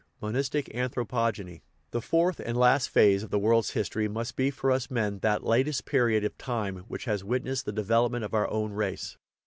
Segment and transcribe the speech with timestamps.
[0.19, 4.89] MONISTIC ANTHROPOGENY The fourth and last phase of the world's history must be for us
[4.89, 8.71] men that latest period of time which has wit nessed the development of our own
[8.73, 9.15] race.